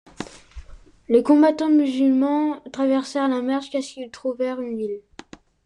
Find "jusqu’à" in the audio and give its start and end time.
3.61-3.83